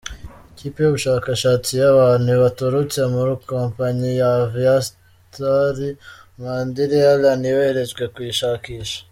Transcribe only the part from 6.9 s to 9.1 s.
airline yoherejwe kuyishakisha.